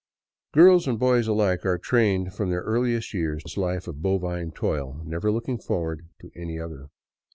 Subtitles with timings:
[0.51, 4.49] Girls and boys alike are trained from their earliest years to this life of bovine
[4.51, 6.87] toil, never looking forward to any other.